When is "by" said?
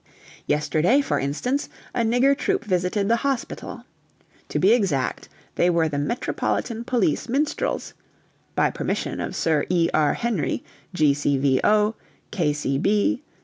8.55-8.71